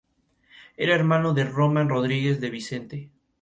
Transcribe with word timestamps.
Era 0.77 0.95
hermano 0.95 1.35
de 1.35 1.43
Román 1.43 1.87
Rodríguez 1.87 2.41
de 2.41 2.49
Vicente. 2.49 3.11